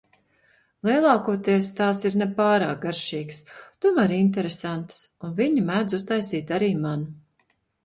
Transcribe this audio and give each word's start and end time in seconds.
Lielākoties 0.87 1.69
tās 1.79 2.01
ir 2.11 2.17
ne 2.21 2.27
pārāk 2.39 2.79
garšīgas, 2.87 3.43
tomēr 3.87 4.15
interesentas, 4.17 5.05
un 5.29 5.39
viņa 5.43 5.69
mēdz 5.71 6.01
uztaisīt 6.01 6.59
arī 6.59 6.75
man. 6.83 7.09